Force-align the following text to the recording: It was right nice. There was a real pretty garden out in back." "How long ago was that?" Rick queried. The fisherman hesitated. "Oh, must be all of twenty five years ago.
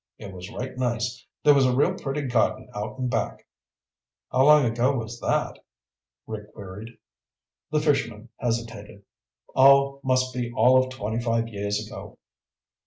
It 0.17 0.33
was 0.33 0.49
right 0.51 0.75
nice. 0.79 1.23
There 1.43 1.53
was 1.53 1.67
a 1.67 1.75
real 1.75 1.93
pretty 1.93 2.23
garden 2.23 2.69
out 2.73 2.97
in 2.97 3.07
back." 3.07 3.45
"How 4.31 4.45
long 4.47 4.65
ago 4.65 4.97
was 4.97 5.19
that?" 5.19 5.59
Rick 6.25 6.51
queried. 6.55 6.97
The 7.69 7.81
fisherman 7.81 8.29
hesitated. 8.37 9.03
"Oh, 9.55 9.99
must 10.03 10.33
be 10.33 10.51
all 10.53 10.83
of 10.83 10.89
twenty 10.89 11.19
five 11.23 11.49
years 11.49 11.85
ago. 11.85 12.17